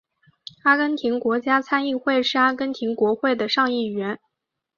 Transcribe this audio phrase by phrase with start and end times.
[0.63, 4.19] 阿根廷国家参议院是阿根廷国会的上议院。